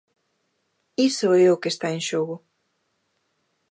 Iso 1.09 1.27
é 1.43 1.45
o 1.55 1.59
que 1.61 1.69
está 1.73 1.87
en 1.95 2.01
xogo. 2.09 2.35